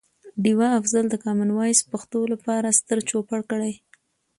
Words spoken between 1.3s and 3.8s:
وایس پښتو لپاره ستر چوپړ کړي.